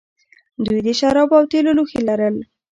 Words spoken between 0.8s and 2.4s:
د شرابو او تیلو لوښي لرل